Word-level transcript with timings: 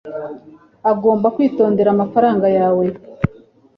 ugomba 0.91 1.27
kwitondera 1.35 1.89
amafaranga 1.95 2.47
yawe 2.57 2.85